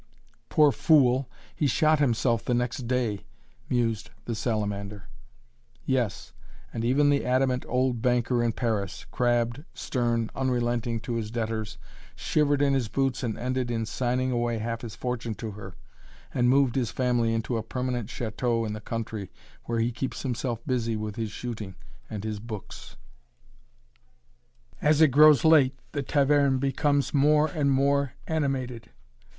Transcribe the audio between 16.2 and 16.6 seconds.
and